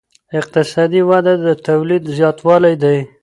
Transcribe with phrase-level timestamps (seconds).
[0.39, 2.97] اقتصادي وده د تولید زیاتوالی دی.